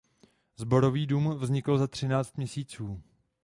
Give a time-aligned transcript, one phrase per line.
[0.55, 3.01] Sborový dům vznikl za třináct měsíců.